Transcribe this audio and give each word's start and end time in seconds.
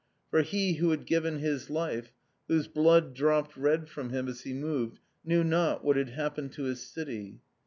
For 0.31 0.41
he 0.41 0.73
who 0.77 0.89
had 0.89 1.05
given 1.05 1.37
his 1.37 1.69
life, 1.69 2.11
whose 2.47 2.67
blood 2.67 3.13
dropped 3.13 3.55
red 3.55 3.87
from 3.87 4.09
him 4.09 4.27
as 4.27 4.41
he 4.41 4.51
moved, 4.51 4.97
knew 5.23 5.43
not 5.43 5.85
what 5.85 5.95
had 5.95 6.09
happened 6.09 6.53
to 6.53 6.63
his 6.63 6.81
city. 6.81 7.39